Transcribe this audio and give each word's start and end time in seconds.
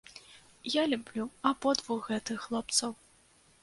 Я 0.75 0.83
люблю 0.93 1.25
абодвух 1.51 2.11
гэтых 2.11 2.37
хлопцаў! 2.51 2.91